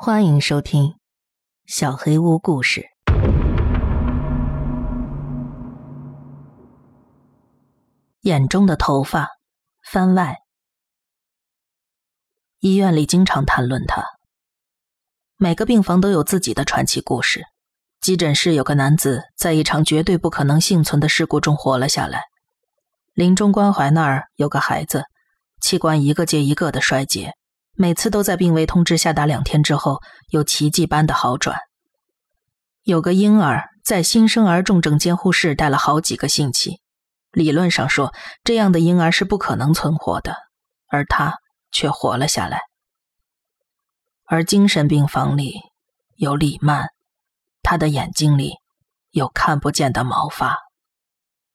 [0.00, 0.84] 欢迎收听
[1.66, 2.82] 《小黑屋故事》。
[8.20, 9.26] 眼中的头发，
[9.82, 10.36] 番外。
[12.60, 14.04] 医院里经常谈论他。
[15.36, 17.42] 每个病房都有自己的传奇故事。
[18.00, 22.22] 急诊室有个男子在一场绝对不可能幸存的事故中活了下来。
[23.14, 25.06] 临终关怀那儿有个孩子，
[25.60, 27.34] 器官一个接一个的衰竭。
[27.80, 30.00] 每次都在病危通知下达两天之后，
[30.30, 31.56] 有奇迹般的好转。
[32.82, 36.80] 有个婴儿在新生儿重症监护室待了好几个星期，
[37.30, 38.12] 理论上说，
[38.42, 40.34] 这样的婴儿是不可能存活的，
[40.88, 41.36] 而他
[41.70, 42.62] 却活了下来。
[44.24, 45.54] 而精神病房里
[46.16, 46.88] 有李曼，
[47.62, 48.54] 他的眼睛里
[49.12, 50.58] 有看不见的毛发，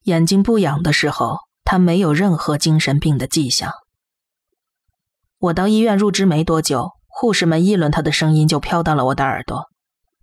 [0.03, 3.73] 眼睛不痒的时候，他没有任何精神病的迹象。
[5.43, 9.65] 我到医院入职没多久，护士们议论他的声音就飘到了我的耳朵。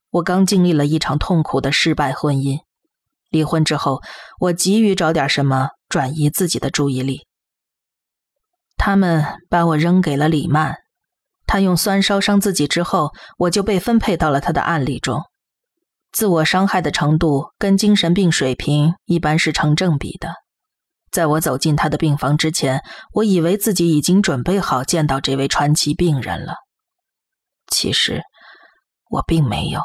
[0.09, 2.61] 我刚经历了一场痛苦的失败婚姻，
[3.29, 4.01] 离婚之后，
[4.41, 7.27] 我急于找点什么转移自己的注意力。
[8.79, 10.77] 他们把我扔给了李曼，
[11.47, 15.21] 他用酸烧伤自己之后，我就被分配到了他的案例中。
[16.13, 20.37] 自我伤害的程度跟精神病水平一般是成正比的。
[21.13, 22.83] 在我走进他的病房之前，
[23.15, 26.55] 我以为自己已经准备好见到这位传奇病人了。
[27.67, 28.23] 其实，
[29.11, 29.81] 我并没有。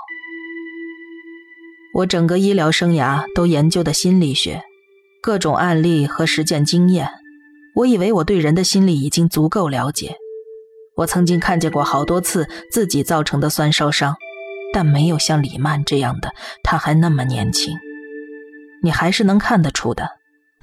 [1.95, 4.61] 我整个医疗生涯都研究的心理学，
[5.23, 7.09] 各种案例和实践经验，
[7.75, 10.15] 我以为我对人的心理已经足够了解。
[10.97, 14.15] 我曾经看见过好多次自己造成的酸烧伤，
[14.73, 16.31] 但没有像李曼这样的，
[16.63, 17.75] 她还那么年轻。
[18.83, 20.07] 你还是能看得出的。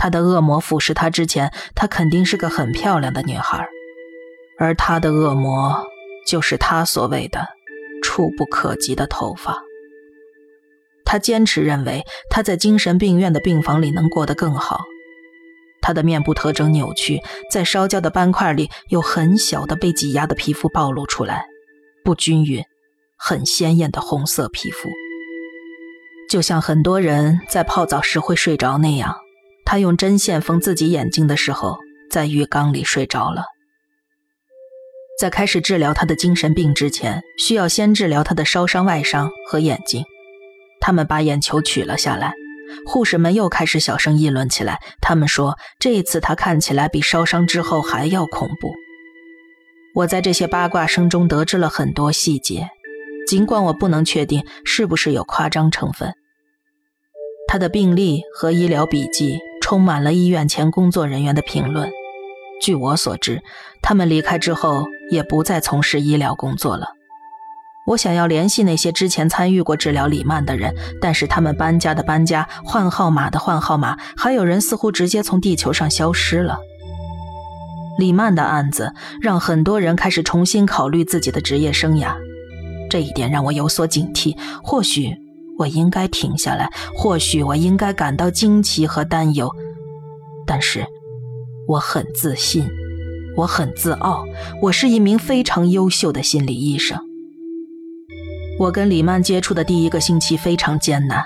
[0.02, 3.64] 他的恶魔腐蚀他之前，她肯定是个很漂亮的女孩，
[4.58, 5.86] 而他的恶魔
[6.26, 7.46] 就是他所谓的
[8.02, 9.62] 触不可及的头发。
[11.04, 14.80] 他坚持认为他在精神病院的病房里能过得更好。
[15.80, 21.46] 他的面部特征扭曲，在烧焦的斑块里有很小的被挤压的皮肤暴露出来，
[22.02, 22.64] 不均匀，
[23.16, 24.88] 很鲜艳的红色皮肤，
[26.28, 29.14] 就像很多人在泡澡时会睡着那样。
[29.72, 31.78] 他用针线缝自己眼睛的时候，
[32.10, 33.46] 在浴缸里睡着了。
[35.18, 40.04] 在开始治疗他的精神病之前，需要先治疗他的烧伤外伤和眼睛。
[40.78, 42.34] 他们把眼球取了下来，
[42.84, 44.78] 护士们又开始小声议论起来。
[45.00, 48.74] 他们说，这一次他看起来比烧伤之后还要恐怖。
[49.94, 52.68] 我在这些八卦声中得知了很多细节，
[53.26, 56.12] 尽管我不能确定是不是有夸张成分。
[57.48, 59.38] 他的病历和医疗笔记。
[59.72, 61.90] 充满了医院前工作人员的评论。
[62.60, 63.42] 据我所知，
[63.80, 66.88] 他们离开之后也不再从事医疗工作了。
[67.86, 76.58] 我想要联系那些之前参与过治疗李曼的人，但是他们搬家的搬家，换号码的换号码，还有人似乎直接从地球上消失了。
[77.96, 82.14] 李曼的案子让很多人开始重新考虑自己的职业生涯，
[82.90, 84.36] 这一点让我有所警惕。
[84.62, 85.21] 或许。
[85.58, 89.50] 我应该停下来，或许我应该感到惊奇和担忧，
[90.46, 90.84] 但是
[91.68, 92.68] 我很自信，
[93.36, 94.24] 我很自傲，
[94.62, 96.98] 我是一名非常优秀的心理医生。
[98.58, 101.22] 我跟李曼接触的第一个星期非常艰难，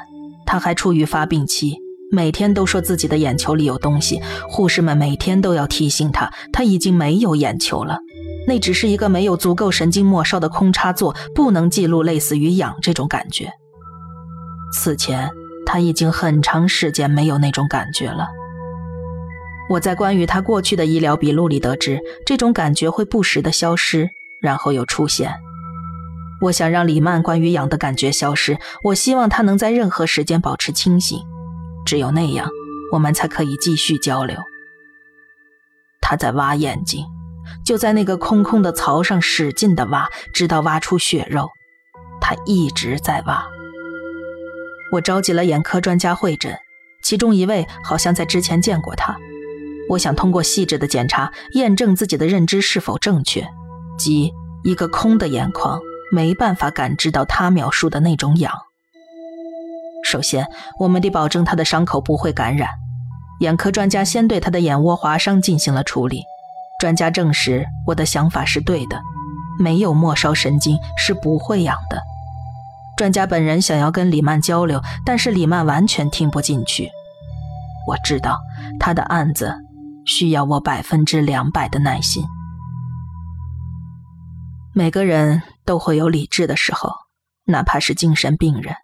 [0.47, 1.77] 他还处于发病期，
[2.11, 7.99] 每天都说自己的眼球里有东西，护士们每天都要提醒他，他已经没有眼球了，
[8.47, 13.51] 那只是一个没有足够神经末梢的空插座，不能记录类似于痒这种感觉。
[14.72, 15.31] 此前，
[15.65, 18.28] 他已经很长时间没有那种感觉了。
[19.69, 24.10] 我在关于他过去的医疗笔录里得知，这种感觉会不时的消失，
[24.41, 25.34] 然后又出现。
[26.41, 31.19] 我想让李曼关于痒的感觉消失，我希望他能在任何时间保持清醒，
[31.84, 32.48] 只有那样，
[32.93, 34.37] 我们才可以继续交流。
[36.00, 37.04] 他在挖眼睛，
[37.65, 41.48] 就在那个空空的槽上使劲的挖，直到挖出血肉。
[42.21, 43.56] 他一直在挖。
[44.92, 46.56] 我召集了眼科专家会诊，
[47.03, 49.16] 其中一位好像在之前见过他。
[49.88, 53.47] 我想通过细致的检查，验证自己的认知是否正确，
[53.98, 54.33] 即
[54.65, 55.80] 一个空的眼眶
[56.12, 58.53] 没办法感知到他描述的那种痒。
[60.04, 60.47] 首先，
[60.78, 62.68] 我们得保证他的伤口不会感染。
[63.41, 66.22] 眼科专家先对他的眼窝划伤进行了处理。
[66.80, 69.00] 专家证实我的想法是对的，
[69.59, 72.00] 没有末梢神经是不会痒的。
[72.97, 76.91] 专家本人想要跟李曼交流，但是李曼完全听不进去。
[77.87, 78.39] 我知道
[78.81, 79.54] 他的案子
[80.07, 82.25] 需要我百分之两百的耐心。
[84.72, 86.91] 每个人都会有理智的时候，
[87.45, 88.75] 哪怕是精神病人。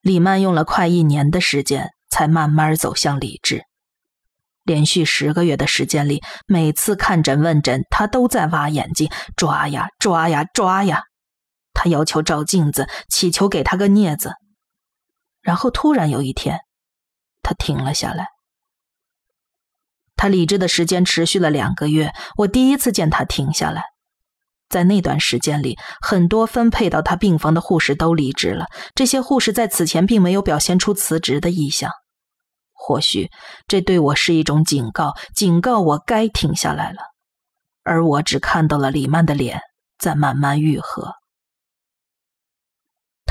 [0.00, 3.62] 李曼用了快一年的时间，才慢慢走向理智。
[4.64, 11.04] 连续十个月的时间里，每次看诊问诊，他都在挖眼睛，抓呀抓呀抓呀。
[11.82, 14.34] 他要求照镜子，祈求给他个镊子。
[15.40, 16.60] 然后突然有一天，
[17.42, 18.28] 他停了下来。
[20.14, 23.82] 他理智的时间持续了两个月，我第一次见他停下来。
[24.68, 28.66] 在那段时间里，很多分配到他病房的护士都离职了。
[28.94, 31.90] 这些护士在此前并没有表现出辞职的意向。
[32.72, 33.28] 或许
[33.66, 36.98] 这对我是一种警告，警告我该停下来了。
[37.82, 39.60] 而我只看到了李曼的脸
[39.98, 41.12] 在慢慢愈合，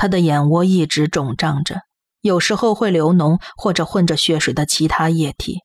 [0.02, 1.82] 他的眼窝一直肿胀着，
[2.22, 5.60] 有时候会流脓或者混着血水的其他液体。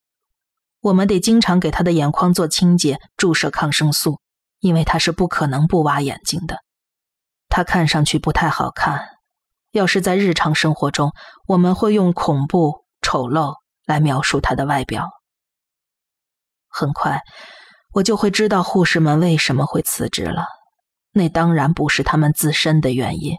[0.79, 4.19] 我们得经常给他的眼眶做清洁，注射抗生素，
[4.59, 6.59] 因为他是不可能不挖眼睛的。
[7.49, 9.07] 他看上去不太好看，
[9.71, 11.13] 要是在日常生活中，
[11.47, 13.55] 我们会用恐怖、丑陋。
[13.87, 15.09] 来描述他的外表。
[16.67, 17.21] 很快，
[17.91, 20.45] 我就会知道护士们为什么会辞职了。
[21.11, 23.37] 那当然不是他们自身的原因，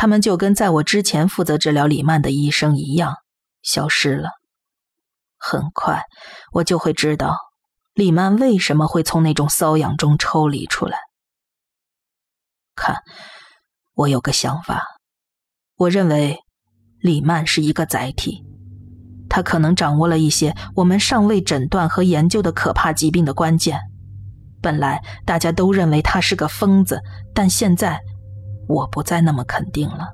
[0.00, 3.16] 他们就跟在我之前负责治疗李曼的医生一样，
[3.62, 4.30] 消失了。
[5.36, 6.04] 很快，
[6.52, 7.36] 我就会知道
[7.94, 10.98] 李曼为什么会从那种瘙痒中抽离出来。
[12.76, 12.98] 看，
[13.94, 14.84] 我有个想法，
[15.74, 16.38] 我认为
[17.00, 18.44] 李曼是一个载体。
[19.28, 23.80] 他可能掌握了一些我们尚未诊断和研究的可怕疾病的关键。
[24.62, 27.00] 本来大家都认为他是个疯子，
[27.34, 28.00] 但现在
[28.68, 30.08] 我不再那么肯定了。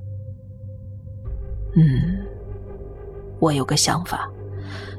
[1.76, 2.24] 嗯，
[3.40, 4.26] 我有个想法：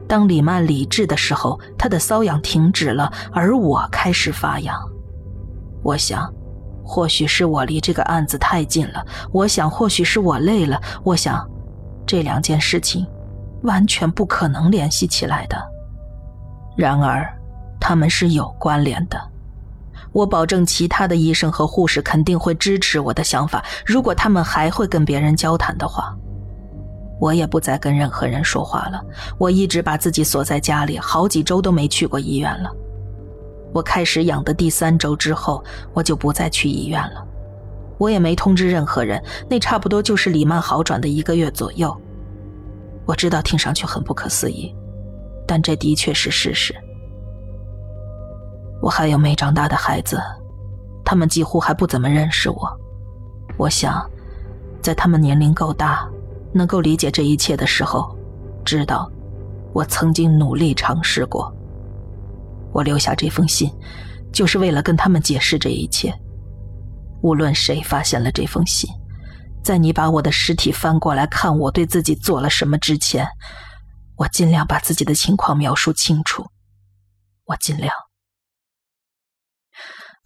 [0.07, 4.79] 当李曼理智的时候，她的瘙痒停止了，而我开始发痒。
[5.81, 6.31] 我想，
[6.83, 11.49] 或许是我离这个案子太近了；我想，或许是我累了；我想，
[12.05, 13.07] 这两件事情。
[13.63, 15.57] 完全不可能联系起来的。
[16.77, 17.27] 然而，
[17.79, 19.19] 他们是有关联的。
[20.15, 23.61] 我保证，其他的医生和护士肯定会支持我的想法。
[23.85, 26.15] 如果他们还会跟别人交谈的话，
[27.19, 29.03] 我也不再跟任何人说话了。
[29.37, 32.71] 我一直把自己锁在家里，好几周都没去过医院了。
[33.73, 35.61] 我开始养的第三周之后，
[35.93, 37.21] 我就不再去医院了。
[37.97, 39.21] 我也没通知任何人。
[39.49, 41.93] 那差不多就是李曼好转的一个月左右。
[43.05, 44.73] 我知道听上去很不可思议，
[45.45, 46.73] 但这的确是事实。
[48.85, 50.21] 我还有没长大的孩子，
[51.03, 52.79] 他们几乎还不怎么认识我。
[53.57, 54.07] 我想，
[54.79, 56.07] 在他们年龄够大，
[56.53, 58.15] 能够理解这一切的时候，
[58.63, 59.11] 知道
[59.73, 61.51] 我曾经努力尝试过。
[62.71, 63.73] 我留下这封信，
[64.31, 66.13] 就是为了跟他们解释这一切。
[67.23, 68.87] 无论谁发现了这封信。
[69.63, 73.27] 在你把我的尸体翻过来看我对自己做了什么之前，
[74.15, 76.45] 我尽量把自己的情况描述清楚。
[77.45, 77.91] 我尽量。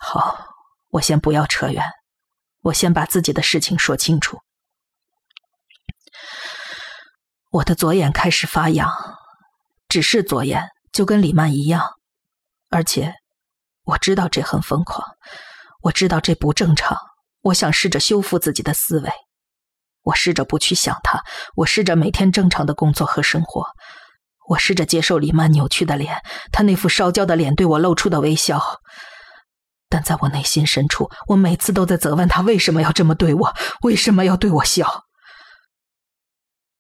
[0.02, 0.48] 好，
[0.92, 1.84] 我先不要扯远，
[2.62, 4.40] 我先把自己的事情说清楚。
[7.52, 8.90] 我的左眼开始发痒，
[9.90, 11.96] 只是左眼，就跟李曼一样，
[12.70, 13.14] 而且
[13.84, 15.06] 我知道这很疯狂，
[15.82, 16.98] 我知道这不正常。
[17.42, 19.12] 我想试着修复自己的思维。
[20.04, 21.22] 我试着不去想他，
[21.56, 23.66] 我试着每天正常的工作和生活，
[24.48, 26.22] 我试着接受李曼扭曲的脸，
[26.54, 28.80] 他那副烧焦的脸对我露出的微笑。
[29.90, 35.06] 但在我内心深处，我每次都在责问他为什么要这么对我，为什么要对我笑。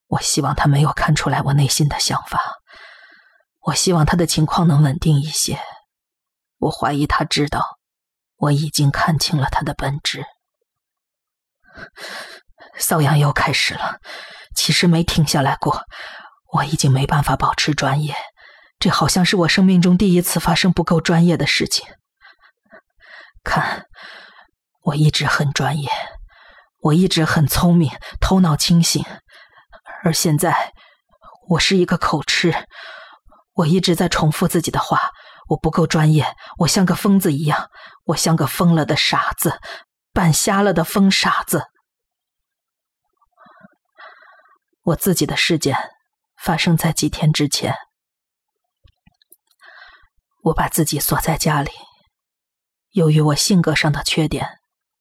[0.07, 2.39] 我希望他没有看出来我内心的想法，
[3.61, 5.59] 我希望他的情况能稳定一些。
[6.59, 7.79] 我怀疑他知道，
[8.35, 10.25] 我已经看清了他的本质。
[12.77, 13.99] 瘙痒又开始了，
[14.55, 15.83] 其实没停下来过。
[16.53, 18.15] 我已经没办法保持专业，
[18.79, 21.87] 这好像是我生命中第一次发生不够专业的事情。
[23.43, 23.85] 看，
[24.81, 25.89] 我一直很专业，
[26.81, 29.05] 我一直很聪明，头脑清醒，
[30.03, 30.73] 而现在
[31.49, 32.67] 我是一个口吃。
[33.53, 35.09] 我一直在重复自己的话，
[35.49, 36.25] 我不够专业，
[36.59, 37.69] 我像个疯子一样，
[38.05, 39.59] 我像个疯了的傻子，
[40.13, 41.65] 半瞎了的疯傻子。
[44.83, 45.77] 我自己的事件
[46.41, 47.75] 发生在几天之前，
[50.43, 51.69] 我把自己锁在家里。
[52.93, 54.47] 由于我性格上的缺点，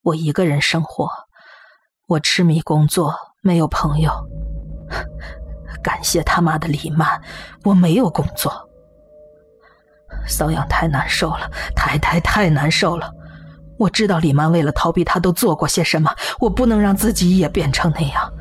[0.03, 1.09] 我一个人生活，
[2.07, 4.11] 我痴迷工作，没有朋友。
[5.81, 7.19] 感谢他妈的李曼，
[7.63, 8.69] 我没有工作。
[10.27, 13.11] 瘙痒太难受了，太太太难受了。
[13.79, 18.31] 我知道李曼为了逃避他都做过些什么，我不能让自己也变成那样。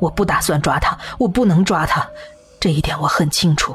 [0.00, 2.08] 我不打算抓他，我不能抓他，
[2.60, 3.74] 这一点我很清楚。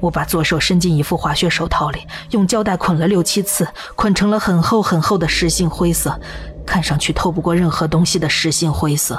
[0.00, 6.20] 我把左手伸进一副滑雪手套里，用胶带捆了六七次，捆成了很厚很厚的实心灰色，
[6.66, 9.18] 看上去透不过任何东西的实心灰色。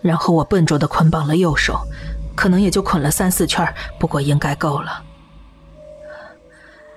[0.00, 1.80] 然后我笨拙地捆绑了右手，
[2.34, 5.02] 可能也就捆了三四圈，不过应该够了。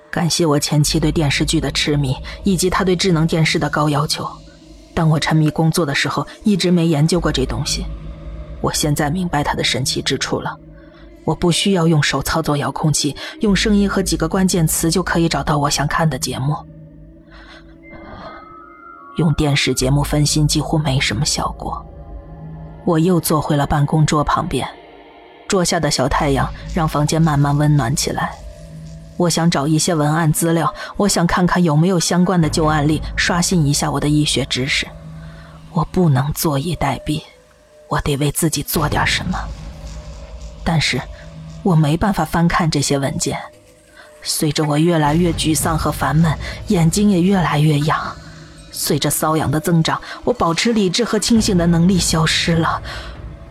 [0.10, 4.30] 感谢我前妻对电视剧的痴迷，以及她对智能电视的高要求。
[4.94, 7.86] 当我沉迷工作的时候，一直没研究过这东西。
[8.62, 10.56] 我现在明白它的神奇之处了。
[11.25, 16.56] 我不需要用手操作遥控器，用声音和几个关键词就可以找到我想看的节目。
[19.18, 21.86] 用电视节目分心几乎没什么效果。
[22.86, 24.68] 我又坐回了办公桌旁边，
[25.48, 28.36] 桌下的小太阳让房间慢慢温暖起来。
[29.15, 34.88] 我想找一些文案资料，我想看看有没有相关的旧案例，刷新一下我的医学知识。
[35.72, 37.22] 我不能坐以待毙，
[37.88, 39.38] 我得为自己做点什么。
[40.63, 41.00] 但是，
[41.63, 43.39] 我没办法翻看这些文件。
[44.22, 48.00] 随着我越来越沮丧和烦闷，眼睛也越来越痒。
[48.72, 52.82] 随着瘙痒的增长，我保持理智和清醒的能力消失了。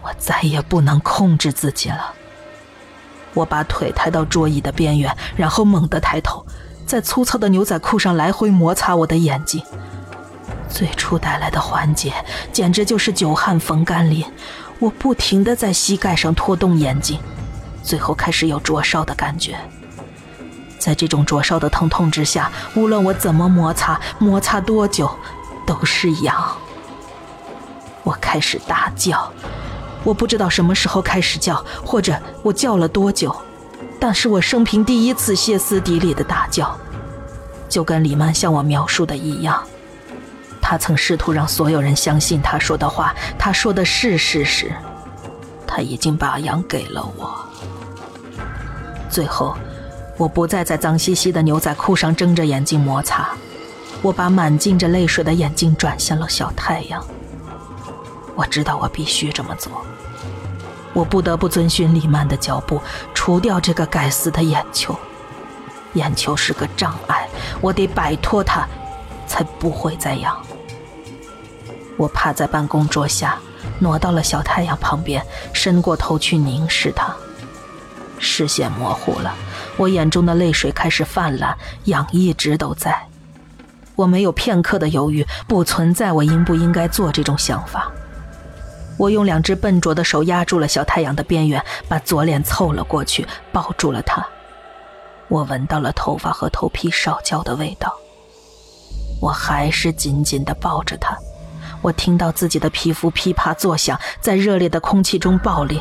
[0.02, 2.14] 我再也不能控制自己了。
[3.34, 6.44] 我把腿抬到桌椅的边缘，然后猛地抬头，
[6.86, 9.62] 在粗糙的牛仔裤上来回摩擦我的眼睛。
[10.68, 12.12] 最初带来的缓解，
[12.52, 14.24] 简直就是久旱逢甘霖。
[14.78, 17.20] 我不停地在膝盖上拖动眼睛，
[17.82, 19.58] 最后开始有灼烧的感觉。
[20.78, 25.10] 在这种灼烧的疼痛之下，无论我怎么摩擦，摩擦多久，
[25.66, 26.56] 都是痒。
[28.02, 29.32] 我开始大叫。
[30.02, 33.32] 我不知道什么时候开始叫，或者我叫了多久，
[34.00, 36.76] 但是我生平第一次歇斯底里的大叫，
[37.68, 39.62] 就跟李曼向我描述的一样。
[40.60, 44.72] 他曾试图让所有人相信他说的话，他说的是事实。
[45.64, 47.32] 他已经把羊给了我。
[49.12, 49.54] 最后，
[50.16, 53.28] 我不再在脏兮兮的牛仔裤上睁着眼睛摩擦，
[54.00, 57.04] 我把满浸着泪水的眼睛转向了小太阳。
[58.34, 59.70] 我知道我必须这么做，
[60.94, 62.80] 我不得不遵循李曼的脚步，
[63.12, 64.96] 除掉这个该死的眼球。
[65.92, 67.28] 眼球是个障碍，
[67.60, 68.66] 我得摆脱它，
[69.26, 70.34] 才不会再痒。
[71.98, 73.38] 我趴在办公桌下，
[73.78, 77.14] 挪到了小太阳旁边，伸过头去凝视它。
[78.22, 79.34] 视线模糊了，
[79.76, 83.06] 我眼中的泪水开始泛滥，痒一直都在。
[83.96, 87.92] 我没有片刻的犹豫，不存在我应不应该做这种想法。
[88.96, 94.24] 我用两只笨拙的手压住了小太阳的边缘，把左脸凑了过去，抱住了他。
[95.28, 97.92] 我闻到了头发和头皮烧焦的味道。
[99.20, 101.16] 我还是紧紧地抱着他。
[101.80, 105.80] 我听到自己的皮肤噼啪作响，在热烈的空气中爆裂。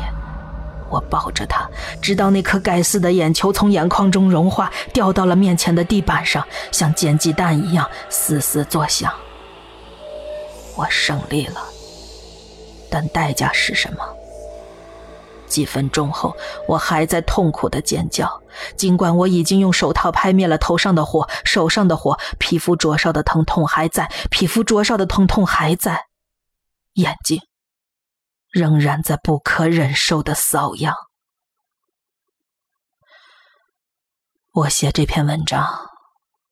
[0.92, 1.66] 我抱着他，
[2.02, 9.10] 直到那颗该死的眼球从眼眶中融化，掉到了面前的地板上，像煎鸡蛋一样嘶嘶作响。
[10.76, 11.62] 我胜利了。
[12.90, 14.04] 但代价是什么？
[15.46, 16.36] 几分钟后，
[16.68, 18.42] 我还在痛苦的尖叫，
[18.76, 26.06] 尽管我已经用手套拍灭了头上的火、手上的火，皮肤灼烧的疼痛还在，皮肤灼烧的疼痛还在，
[26.94, 27.40] 眼睛
[28.52, 30.94] 仍然在不可忍受的瘙痒。
[34.52, 35.88] 我写这篇文章，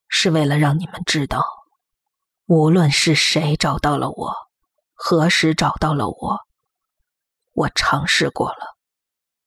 [0.09, 1.45] 是为了让你们知道，
[2.47, 4.35] 无论是谁找到了我。
[4.95, 6.38] 何时找到了我？
[7.52, 8.76] 我尝试过了，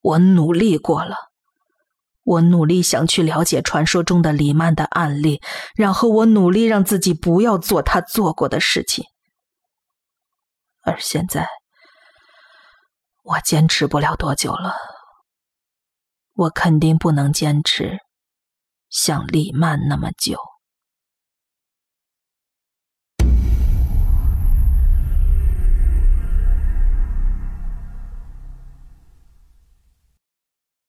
[0.02, 1.16] 我努力过了，
[2.24, 5.42] 我努力想去了解传说中的李曼的案例，
[5.76, 9.06] 然后我努力让自己不要做他做过的事情。
[10.84, 11.48] 而现在，
[13.24, 14.76] 我坚持不了多久了。
[16.34, 18.00] 我肯定不能坚持
[18.90, 20.53] 像李曼那么久。